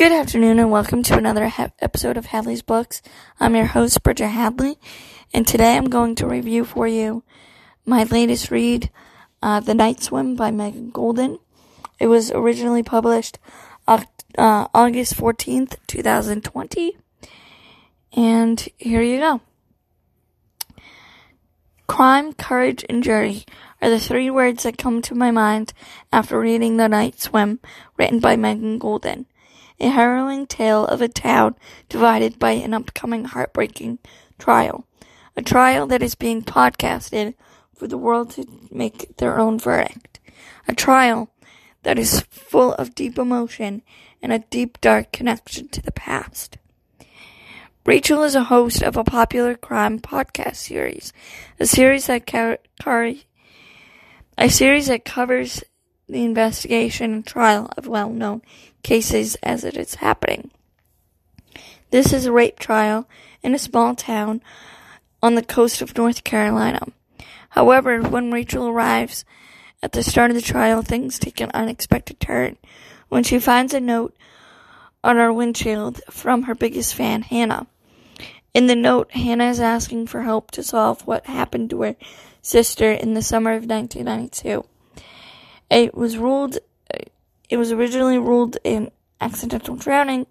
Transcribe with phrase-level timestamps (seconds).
[0.00, 3.02] Good afternoon and welcome to another ha- episode of Hadley's Books.
[3.38, 4.78] I'm your host, Bridget Hadley,
[5.34, 7.22] and today I'm going to review for you
[7.84, 8.88] my latest read,
[9.42, 11.38] uh, The Night Swim by Megan Goldin.
[11.98, 13.38] It was originally published
[13.86, 14.02] uh,
[14.38, 16.96] August 14th, 2020,
[18.14, 19.42] and here you go.
[21.86, 23.44] Crime, courage, and jury
[23.82, 25.74] are the three words that come to my mind
[26.10, 27.60] after reading The Night Swim,
[27.98, 29.26] written by Megan Goldin
[29.80, 31.56] a harrowing tale of a town
[31.88, 33.98] divided by an upcoming heartbreaking
[34.38, 34.86] trial.
[35.36, 37.34] A trial that is being podcasted
[37.74, 40.20] for the world to make their own verdict.
[40.68, 41.30] A trial
[41.82, 43.82] that is full of deep emotion
[44.22, 46.58] and a deep dark connection to the past.
[47.86, 51.14] Rachel is a host of a popular crime podcast series,
[51.58, 53.14] a series that car- car-
[54.36, 55.64] a series that covers
[56.10, 58.42] the investigation and trial of well-known
[58.82, 60.50] cases as it is happening.
[61.90, 63.08] This is a rape trial
[63.42, 64.42] in a small town
[65.22, 66.86] on the coast of North Carolina.
[67.50, 69.24] However, when Rachel arrives
[69.82, 72.56] at the start of the trial, things take an unexpected turn
[73.08, 74.16] when she finds a note
[75.02, 77.66] on her windshield from her biggest fan, Hannah.
[78.52, 81.96] In the note, Hannah is asking for help to solve what happened to her
[82.42, 84.64] sister in the summer of 1992.
[85.70, 86.58] It was ruled
[87.48, 88.90] it was originally ruled an
[89.20, 90.26] accidental drowning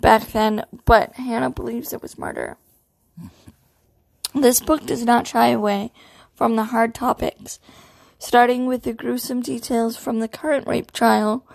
[0.00, 2.56] back then, but Hannah believes it was murder.
[4.34, 5.92] This book does not shy away
[6.34, 7.60] from the hard topics,
[8.18, 11.46] starting with the gruesome details from the current rape trial,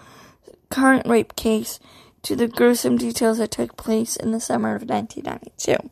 [0.70, 1.80] current rape case,
[2.24, 5.90] to the gruesome details that took place in the summer of 1992.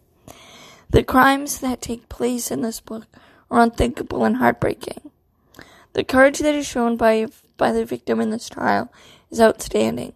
[0.90, 3.06] The crimes that take place in this book
[3.50, 5.12] are unthinkable and heartbreaking.
[5.94, 8.92] The courage that is shown by by the victim in this trial
[9.30, 10.14] is outstanding.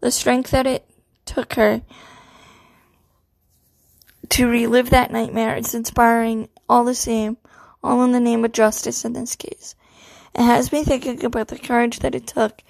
[0.00, 0.88] The strength that it
[1.24, 1.82] took her
[4.30, 7.36] to relive that nightmare is inspiring all the same,
[7.82, 9.74] all in the name of justice in this case.
[10.34, 12.62] It has me thinking about the courage that it took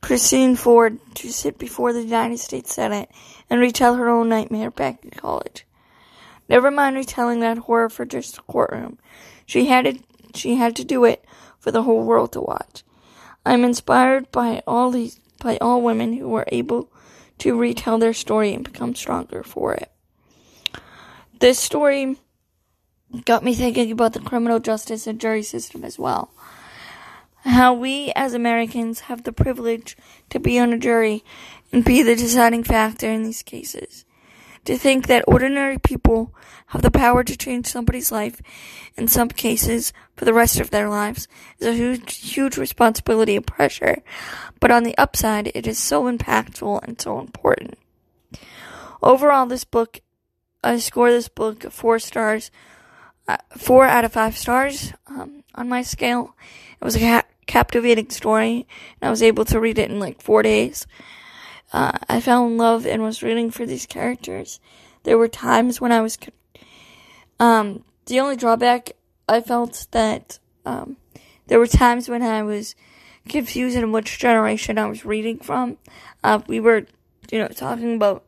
[0.00, 3.10] Christine Ford to sit before the United States Senate
[3.48, 5.64] and retell her own nightmare back in college.
[6.48, 8.98] Never mind retelling that horror for just a courtroom.
[9.46, 9.98] She had to,
[10.34, 11.24] she had to do it
[11.62, 12.82] for the whole world to watch.
[13.46, 16.92] I'm inspired by all these by all women who are able
[17.38, 19.90] to retell their story and become stronger for it.
[21.38, 22.16] This story
[23.24, 26.30] got me thinking about the criminal justice and jury system as well.
[27.44, 29.96] How we as Americans have the privilege
[30.30, 31.24] to be on a jury
[31.72, 34.04] and be the deciding factor in these cases
[34.64, 36.34] to think that ordinary people
[36.68, 38.40] have the power to change somebody's life
[38.96, 41.28] in some cases for the rest of their lives
[41.58, 44.02] is a huge, huge responsibility and pressure.
[44.60, 47.78] But on the upside, it is so impactful and so important.
[49.02, 50.00] Overall, this book,
[50.62, 52.50] I score this book four stars,
[53.26, 56.36] uh, four out of five stars um, on my scale.
[56.80, 58.66] It was a ca- captivating story,
[59.00, 60.86] and I was able to read it in like four days
[61.72, 64.60] uh, I fell in love and was rooting for these characters.
[65.04, 66.18] There were times when I was,
[67.40, 68.92] um, the only drawback
[69.28, 70.96] I felt that, um,
[71.46, 72.74] there were times when I was
[73.28, 75.78] confused in which generation I was reading from.
[76.22, 76.86] Uh, we were,
[77.30, 78.24] you know, talking about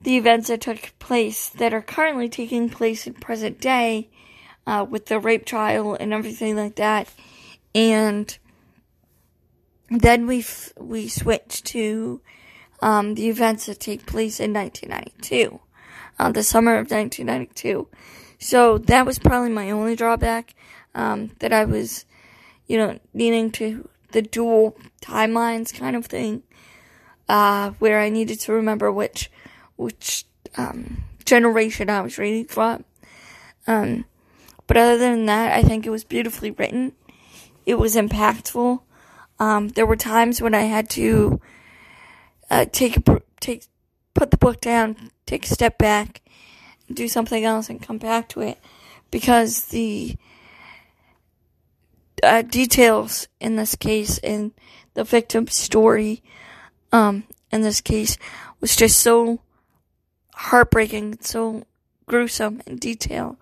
[0.00, 4.08] the events that took place that are currently taking place in present day,
[4.66, 7.08] uh, with the rape trial and everything like that.
[7.74, 8.36] And,
[9.90, 12.20] then we f- we switch to
[12.80, 15.60] um, the events that take place in 1992,
[16.18, 17.88] uh, the summer of 1992.
[18.38, 20.54] So that was probably my only drawback
[20.94, 22.04] um, that I was,
[22.66, 26.42] you know, needing to the dual timelines kind of thing,
[27.28, 29.30] uh, where I needed to remember which
[29.76, 30.24] which
[30.56, 32.84] um, generation I was reading from.
[33.66, 34.04] Um,
[34.66, 36.92] but other than that, I think it was beautifully written.
[37.66, 38.80] It was impactful.
[39.38, 41.40] Um, there were times when I had to
[42.50, 42.98] uh, take
[43.40, 43.66] take
[44.14, 46.22] put the book down, take a step back,
[46.92, 48.58] do something else, and come back to it
[49.10, 50.16] because the
[52.22, 54.52] uh, details in this case in
[54.94, 56.22] the victim's story
[56.92, 58.18] um, in this case
[58.60, 59.40] was just so
[60.34, 61.64] heartbreaking, so
[62.06, 63.36] gruesome in detail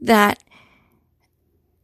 [0.00, 0.42] that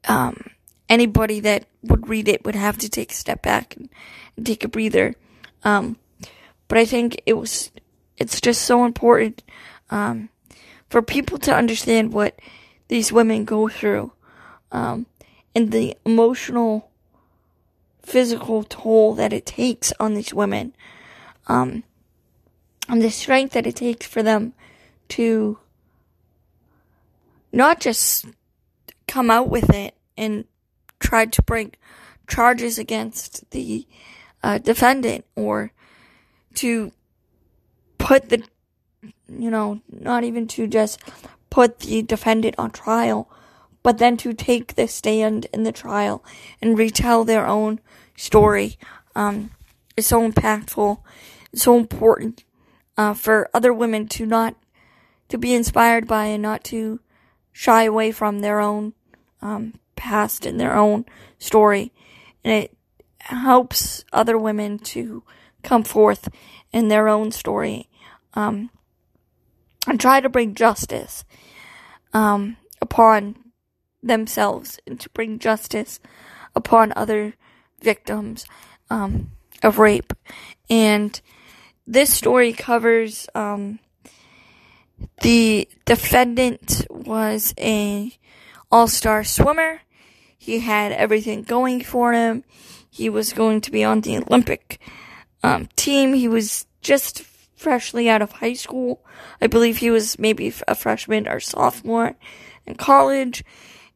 [0.06, 0.50] um,
[0.88, 3.88] anybody that would read it would have to take a step back and,
[4.37, 5.14] and take a breather.
[5.64, 5.96] Um,
[6.69, 7.70] but I think it was,
[8.17, 9.43] it's just so important,
[9.90, 10.29] um,
[10.90, 12.38] for people to understand what
[12.88, 14.12] these women go through,
[14.73, 15.06] um,
[15.55, 16.90] and the emotional,
[18.02, 20.75] physical toll that it takes on these women.
[21.49, 21.82] um,
[22.88, 24.52] and the strength that it takes for them
[25.08, 25.58] to
[27.52, 28.26] not just
[29.06, 30.44] come out with it and
[31.00, 31.74] try to bring
[32.26, 33.86] charges against the
[34.42, 35.72] uh, defendant or
[36.54, 36.92] to
[37.98, 38.42] put the,
[39.28, 41.00] you know, not even to just
[41.50, 43.30] put the defendant on trial,
[43.82, 46.24] but then to take the stand in the trial
[46.60, 47.80] and retell their own
[48.16, 48.76] story.
[49.14, 49.50] Um,
[49.98, 50.98] so impactful,
[51.52, 52.44] it's so important
[52.96, 54.54] uh, for other women to not
[55.28, 57.00] to be inspired by and not to
[57.52, 58.94] shy away from their own
[59.42, 61.04] um, past and their own
[61.38, 61.92] story,
[62.42, 62.76] and it
[63.18, 65.22] helps other women to
[65.62, 66.28] come forth
[66.72, 67.88] in their own story
[68.34, 68.70] um,
[69.86, 71.24] and try to bring justice
[72.12, 73.36] um, upon
[74.02, 76.00] themselves and to bring justice
[76.54, 77.34] upon other
[77.82, 78.46] victims
[78.90, 80.12] um, of rape.
[80.70, 81.20] And
[81.86, 83.80] this story covers um,
[85.22, 88.12] the defendant was a
[88.70, 89.80] all-star swimmer.
[90.38, 92.44] He had everything going for him.
[92.88, 94.81] He was going to be on the Olympic
[95.43, 96.14] um, team.
[96.14, 97.23] He was just
[97.56, 99.05] freshly out of high school.
[99.40, 102.14] I believe he was maybe a freshman or sophomore
[102.67, 103.44] in college.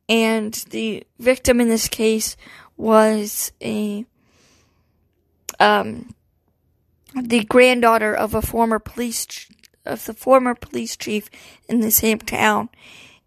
[0.08, 2.36] And the victim in this case
[2.76, 4.04] was a
[5.60, 6.14] um,
[7.14, 9.46] the granddaughter of a former police
[9.84, 11.30] of the former police chief
[11.68, 12.68] in the same town,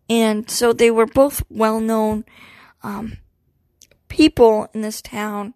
[0.09, 2.25] and so they were both well known
[2.85, 3.17] um,
[4.07, 5.53] people in this town,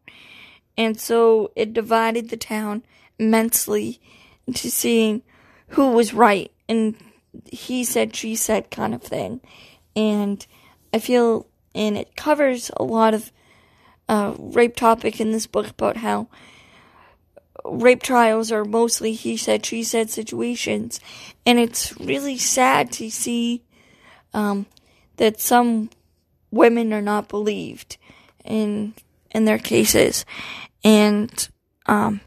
[0.77, 2.83] and so it divided the town
[3.19, 4.01] immensely
[4.47, 5.21] into seeing
[5.69, 6.95] who was right and
[7.51, 9.41] he said she said kind of thing,
[9.95, 10.45] and
[10.93, 11.45] I feel
[11.75, 13.31] and it covers a lot of
[14.07, 16.27] uh, rape topic in this book about how
[17.63, 20.99] rape trials are mostly he said, she said situations.
[21.45, 23.63] And it's really sad to see
[24.33, 24.65] um,
[25.17, 25.89] that some
[26.51, 27.97] women are not believed
[28.43, 28.93] in
[29.31, 30.25] in their cases.
[30.83, 31.49] And
[31.85, 32.21] um,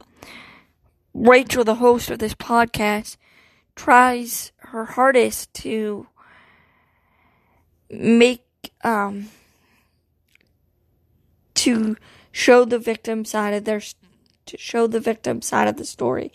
[1.14, 3.16] Rachel, the host of this podcast,
[3.74, 6.06] tries her hardest to
[7.90, 8.44] make
[8.84, 9.28] um,
[11.54, 11.96] to
[12.30, 13.80] show the victim side of their
[14.46, 16.32] to show the victim side of the story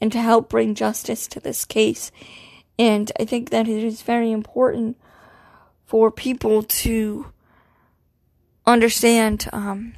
[0.00, 2.10] and to help bring justice to this case.
[2.78, 4.96] And I think that it is very important
[5.92, 7.26] for people to
[8.64, 9.92] understand um,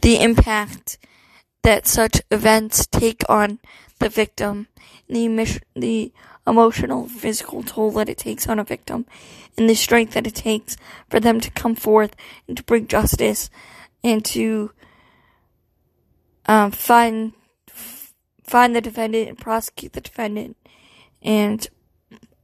[0.00, 0.98] the impact
[1.62, 3.60] that such events take on
[4.00, 4.66] the victim,
[5.08, 6.12] the the
[6.44, 9.06] emotional, physical toll that it takes on a victim,
[9.56, 10.76] and the strength that it takes
[11.08, 12.16] for them to come forth
[12.48, 13.48] and to bring justice
[14.02, 14.72] and to
[16.46, 17.32] um, find
[18.42, 20.56] find the defendant and prosecute the defendant
[21.22, 21.68] and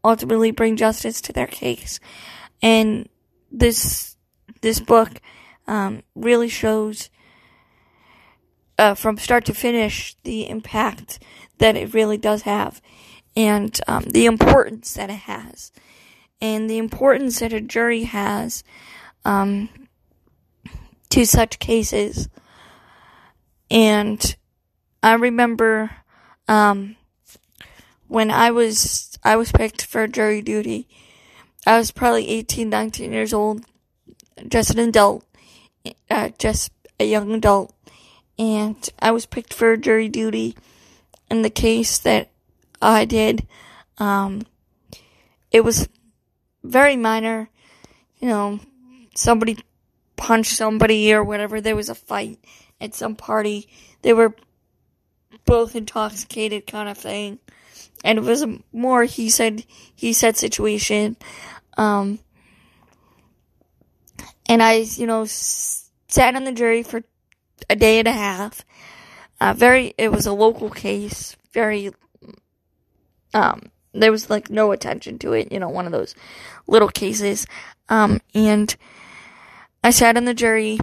[0.04, 2.00] ultimately bring justice to their case.
[2.62, 3.08] And
[3.50, 4.16] this
[4.60, 5.20] this book
[5.66, 7.10] um, really shows
[8.78, 11.22] uh, from start to finish the impact
[11.58, 12.81] that it really does have
[13.37, 15.72] and um, the importance that it has
[16.40, 18.64] and the importance that a jury has
[19.25, 19.69] um,
[21.08, 22.28] to such cases
[23.70, 24.37] and
[25.02, 25.91] I remember
[26.48, 26.96] um,
[28.08, 30.88] when I was I was picked for jury duty.
[31.67, 33.64] I was probably 18, 19 years old,
[34.48, 35.24] just an adult,
[36.10, 37.72] uh, just a young adult,
[38.38, 40.56] and I was picked for jury duty
[41.31, 42.31] in the case that
[42.81, 43.46] I did.
[43.98, 44.43] Um,
[45.52, 45.88] it was
[46.64, 47.48] very minor,
[48.19, 48.60] you know,
[49.14, 49.58] somebody
[50.17, 51.60] punched somebody or whatever.
[51.60, 52.38] There was a fight
[52.81, 53.69] at some party.
[54.02, 54.34] They were
[55.44, 57.38] both intoxicated, kind of thing.
[58.05, 61.17] And it was more he said, he said situation.
[61.77, 62.19] Um,
[64.49, 67.03] and I, you know, sat on the jury for
[67.71, 68.65] a day and a half.
[69.41, 71.91] Uh, very, it was a local case, very,
[73.35, 76.15] um, there was like no attention to it, you know, one of those
[76.67, 77.47] little cases.
[77.89, 78.75] Um, and
[79.82, 80.79] I sat on the jury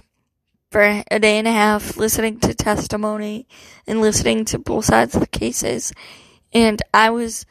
[0.70, 3.48] for a day and a half listening to testimony
[3.86, 5.92] and listening to both sides of the cases.
[6.52, 7.46] And I was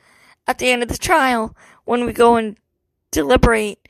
[0.48, 2.58] at the end of the trial when we go and
[3.12, 3.88] deliberate.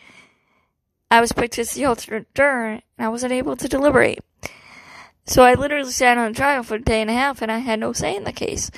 [1.11, 4.19] I was picked as the alternate juror and I wasn't able to deliberate.
[5.25, 7.79] So I literally sat on trial for a day and a half and I had
[7.79, 8.71] no say in the case.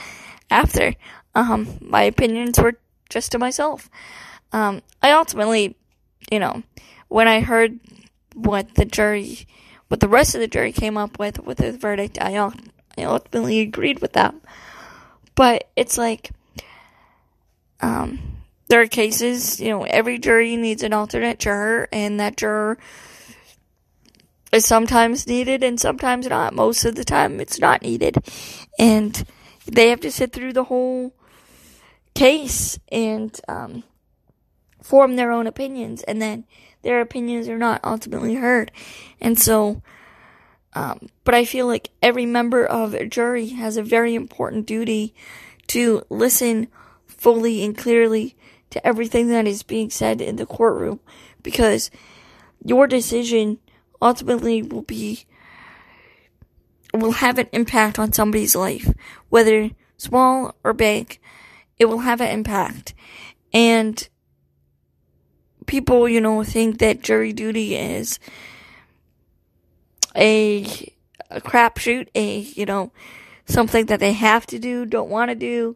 [0.49, 0.93] After,
[1.33, 2.77] um, my opinions were
[3.09, 3.89] just to myself.
[4.51, 5.77] Um, I ultimately,
[6.31, 6.63] you know,
[7.07, 7.79] when I heard
[8.33, 9.47] what the jury
[9.87, 12.51] what the rest of the jury came up with with the verdict, I, I
[12.97, 14.41] I ultimately agreed with them.
[15.35, 16.31] But it's like,
[17.81, 18.19] um,
[18.67, 22.77] there are cases, you know, every jury needs an alternate juror, and that juror
[24.51, 26.53] is sometimes needed and sometimes not.
[26.53, 28.17] Most of the time, it's not needed.
[28.77, 29.23] And
[29.65, 31.13] they have to sit through the whole
[32.13, 33.83] case and um,
[34.81, 36.45] form their own opinions, and then
[36.81, 38.71] their opinions are not ultimately heard.
[39.19, 39.81] And so,
[40.73, 45.13] um, but I feel like every member of a jury has a very important duty
[45.67, 46.67] to listen
[47.07, 48.35] fully and clearly
[48.69, 50.99] to everything that is being said in the courtroom
[51.43, 51.91] because
[52.63, 53.59] your decision
[54.01, 55.25] ultimately will be
[56.93, 58.93] will have an impact on somebody's life,
[59.29, 61.19] whether small or big.
[61.79, 62.93] It will have an impact.
[63.53, 64.07] And
[65.65, 68.19] people, you know, think that jury duty is
[70.15, 70.93] a,
[71.29, 72.91] a crapshoot, a, you know,
[73.45, 75.75] something that they have to do, don't want to do.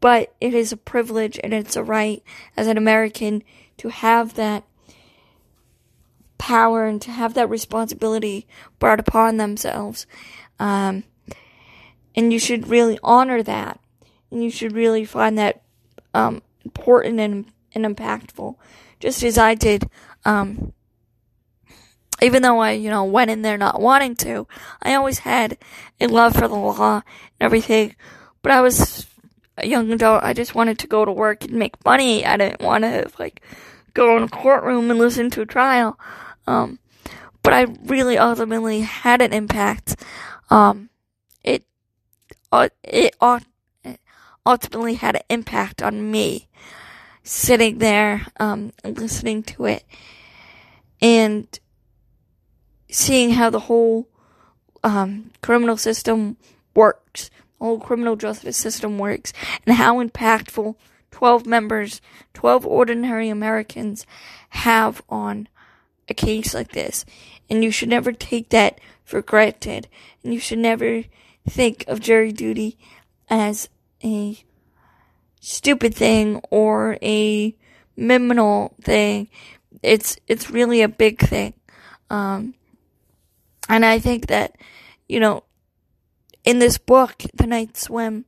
[0.00, 2.22] But it is a privilege and it's a right
[2.56, 3.42] as an American
[3.78, 4.64] to have that
[6.38, 8.46] power and to have that responsibility
[8.78, 10.06] brought upon themselves.
[10.58, 11.04] Um,
[12.14, 13.80] and you should really honor that.
[14.30, 15.62] And you should really find that
[16.14, 18.56] um, important and, and impactful,
[18.98, 19.88] just as I did.
[20.24, 20.72] Um,
[22.22, 24.46] even though I, you know, went in there not wanting to,
[24.82, 25.58] I always had
[26.00, 27.02] a love for the law and
[27.40, 27.94] everything.
[28.42, 29.06] But I was
[29.58, 30.22] a young adult.
[30.22, 32.24] I just wanted to go to work and make money.
[32.24, 33.42] I didn't want to, like,
[33.94, 35.98] go in a courtroom and listen to a trial.
[36.46, 36.78] Um,
[37.42, 39.96] but I really ultimately had an impact.
[40.50, 40.90] Um,
[41.42, 41.64] it,
[42.52, 43.16] uh, it
[44.44, 46.48] ultimately had an impact on me
[47.22, 49.84] sitting there, um, listening to it
[51.00, 51.46] and
[52.88, 54.08] seeing how the whole,
[54.82, 56.36] um, criminal system
[56.74, 59.32] works, the whole criminal justice system works
[59.66, 60.76] and how impactful
[61.10, 62.00] 12 members,
[62.34, 64.06] 12 ordinary Americans
[64.50, 65.48] have on
[66.08, 67.04] a case like this.
[67.48, 69.88] And you should never take that for granted.
[70.22, 71.04] And you should never
[71.48, 72.76] think of jury duty
[73.30, 73.68] as
[74.04, 74.38] a
[75.40, 77.56] stupid thing or a
[77.96, 79.28] minimal thing.
[79.82, 81.54] It's, it's really a big thing.
[82.10, 82.54] Um,
[83.68, 84.56] and I think that,
[85.08, 85.44] you know,
[86.44, 88.24] in this book, The Night Swim,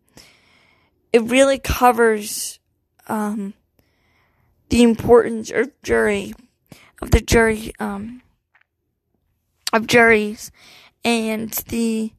[1.13, 2.59] it really covers,
[3.07, 3.55] um,
[4.69, 6.35] the importance of jury
[7.01, 8.23] of the jury um,
[9.73, 10.51] of juries
[11.05, 12.13] and the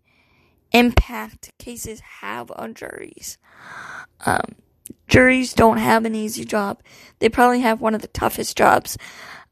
[0.72, 3.38] impact cases have on juries.
[4.26, 4.56] Um,
[5.08, 6.82] juries don't have an easy job.
[7.20, 8.98] They probably have one of the toughest jobs.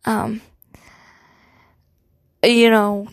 [0.05, 0.41] Um,
[2.43, 3.07] you know,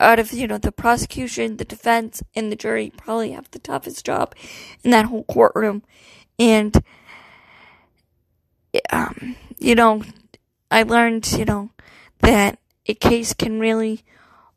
[0.00, 4.04] out of you know the prosecution, the defense, and the jury probably have the toughest
[4.04, 4.34] job
[4.82, 5.82] in that whole courtroom,
[6.38, 6.82] and
[8.90, 10.02] um, you know
[10.70, 11.70] I learned, you know,
[12.20, 14.04] that a case can really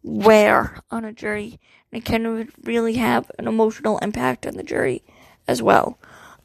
[0.03, 1.59] wear on a jury.
[1.91, 5.03] And it can really have an emotional impact on the jury
[5.47, 5.97] as well.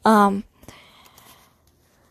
[0.04, 0.44] Um,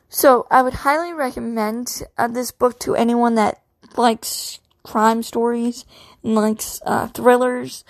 [0.10, 3.62] so I would highly recommend uh, this book to anyone that
[3.96, 5.86] likes crime stories
[6.24, 7.84] and likes uh, thrillers.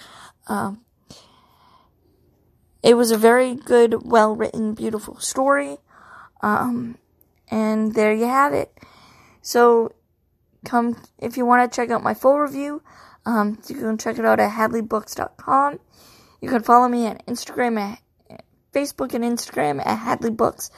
[0.47, 0.81] Um,
[2.83, 5.77] it was a very good, well written, beautiful story.
[6.41, 6.97] Um,
[7.49, 8.75] and there you have it.
[9.41, 9.93] So
[10.65, 12.81] come if you want to check out my full review.
[13.25, 15.79] Um, you can check it out at hadleybooks.com.
[16.41, 20.71] You can follow me on Instagram at Facebook and Instagram at hadleybooks.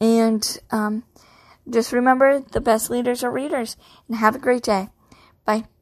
[0.00, 1.04] And um,
[1.68, 3.76] just remember, the best leaders are readers.
[4.08, 4.88] And have a great day.
[5.44, 5.73] Bye.